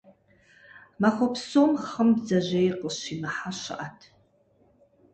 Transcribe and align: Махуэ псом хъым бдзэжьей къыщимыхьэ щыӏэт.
Махуэ 1.01 1.27
псом 1.33 1.71
хъым 1.85 2.09
бдзэжьей 2.15 2.69
къыщимыхьэ 2.79 3.51
щыӏэт. 3.61 3.99